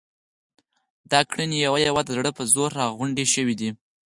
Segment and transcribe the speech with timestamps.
[1.11, 3.69] دا ګړنی یوه یوه د زړه په زور را غونډې شوې دي.